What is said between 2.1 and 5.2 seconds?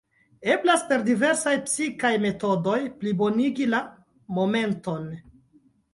metodoj "plibonigi la momenton".